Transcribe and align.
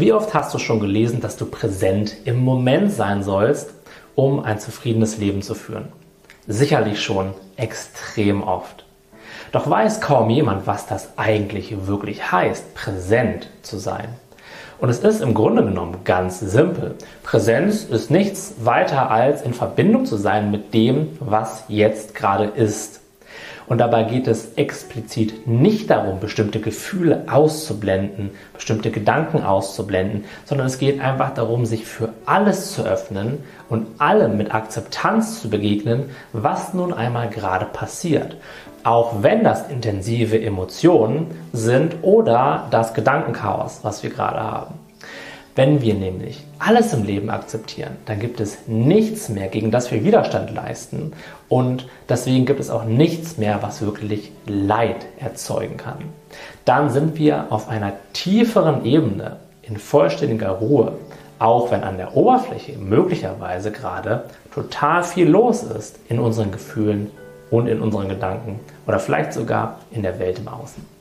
Wie 0.00 0.14
oft 0.14 0.32
hast 0.32 0.54
du 0.54 0.58
schon 0.58 0.80
gelesen, 0.80 1.20
dass 1.20 1.36
du 1.36 1.44
präsent 1.44 2.16
im 2.24 2.42
Moment 2.42 2.90
sein 2.90 3.22
sollst, 3.22 3.74
um 4.14 4.42
ein 4.42 4.58
zufriedenes 4.58 5.18
Leben 5.18 5.42
zu 5.42 5.54
führen? 5.54 5.92
Sicherlich 6.46 7.02
schon 7.02 7.34
extrem 7.56 8.42
oft. 8.42 8.86
Doch 9.52 9.68
weiß 9.68 10.00
kaum 10.00 10.30
jemand, 10.30 10.66
was 10.66 10.86
das 10.86 11.18
eigentlich 11.18 11.86
wirklich 11.86 12.32
heißt, 12.32 12.74
präsent 12.74 13.50
zu 13.60 13.76
sein. 13.76 14.08
Und 14.78 14.88
es 14.88 15.00
ist 15.00 15.20
im 15.20 15.34
Grunde 15.34 15.62
genommen 15.62 15.98
ganz 16.04 16.40
simpel. 16.40 16.94
Präsenz 17.22 17.84
ist 17.84 18.10
nichts 18.10 18.54
weiter 18.62 19.10
als 19.10 19.42
in 19.42 19.52
Verbindung 19.52 20.06
zu 20.06 20.16
sein 20.16 20.50
mit 20.50 20.72
dem, 20.72 21.18
was 21.20 21.64
jetzt 21.68 22.14
gerade 22.14 22.44
ist. 22.44 23.02
Und 23.66 23.78
dabei 23.78 24.04
geht 24.04 24.26
es 24.26 24.54
explizit 24.54 25.46
nicht 25.46 25.90
darum, 25.90 26.20
bestimmte 26.20 26.60
Gefühle 26.60 27.24
auszublenden, 27.30 28.30
bestimmte 28.52 28.90
Gedanken 28.90 29.42
auszublenden, 29.42 30.24
sondern 30.44 30.66
es 30.66 30.78
geht 30.78 31.00
einfach 31.00 31.34
darum, 31.34 31.66
sich 31.66 31.86
für 31.86 32.10
alles 32.26 32.72
zu 32.72 32.84
öffnen 32.84 33.38
und 33.68 33.86
allem 34.00 34.36
mit 34.36 34.54
Akzeptanz 34.54 35.40
zu 35.40 35.50
begegnen, 35.50 36.10
was 36.32 36.74
nun 36.74 36.92
einmal 36.92 37.28
gerade 37.28 37.66
passiert. 37.66 38.36
Auch 38.82 39.22
wenn 39.22 39.44
das 39.44 39.68
intensive 39.68 40.40
Emotionen 40.40 41.26
sind 41.52 41.96
oder 42.02 42.66
das 42.70 42.94
Gedankenchaos, 42.94 43.80
was 43.82 44.02
wir 44.02 44.10
gerade 44.10 44.40
haben. 44.40 44.89
Wenn 45.56 45.82
wir 45.82 45.94
nämlich 45.94 46.44
alles 46.60 46.94
im 46.94 47.02
Leben 47.02 47.28
akzeptieren, 47.28 47.96
dann 48.06 48.20
gibt 48.20 48.40
es 48.40 48.68
nichts 48.68 49.28
mehr, 49.28 49.48
gegen 49.48 49.72
das 49.72 49.90
wir 49.90 50.04
Widerstand 50.04 50.54
leisten 50.54 51.12
und 51.48 51.88
deswegen 52.08 52.46
gibt 52.46 52.60
es 52.60 52.70
auch 52.70 52.84
nichts 52.84 53.36
mehr, 53.36 53.60
was 53.60 53.82
wirklich 53.82 54.30
Leid 54.46 55.06
erzeugen 55.18 55.76
kann. 55.76 55.98
Dann 56.64 56.90
sind 56.90 57.18
wir 57.18 57.46
auf 57.50 57.68
einer 57.68 57.94
tieferen 58.12 58.84
Ebene 58.84 59.38
in 59.62 59.76
vollständiger 59.76 60.50
Ruhe, 60.50 60.92
auch 61.40 61.72
wenn 61.72 61.82
an 61.82 61.96
der 61.96 62.16
Oberfläche 62.16 62.78
möglicherweise 62.78 63.72
gerade 63.72 64.24
total 64.54 65.02
viel 65.02 65.28
los 65.28 65.64
ist 65.64 65.98
in 66.08 66.20
unseren 66.20 66.52
Gefühlen 66.52 67.10
und 67.50 67.66
in 67.66 67.80
unseren 67.80 68.08
Gedanken 68.08 68.60
oder 68.86 69.00
vielleicht 69.00 69.32
sogar 69.32 69.80
in 69.90 70.02
der 70.02 70.20
Welt 70.20 70.38
im 70.38 70.46
Außen. 70.46 70.99